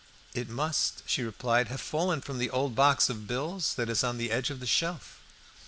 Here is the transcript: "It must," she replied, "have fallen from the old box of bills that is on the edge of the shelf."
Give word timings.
"It 0.33 0.49
must," 0.49 1.03
she 1.05 1.21
replied, 1.21 1.67
"have 1.67 1.79
fallen 1.79 2.21
from 2.21 2.39
the 2.39 2.49
old 2.49 2.73
box 2.73 3.07
of 3.07 3.27
bills 3.27 3.75
that 3.75 3.87
is 3.87 4.03
on 4.03 4.17
the 4.17 4.31
edge 4.31 4.49
of 4.49 4.59
the 4.59 4.65
shelf." 4.65 5.19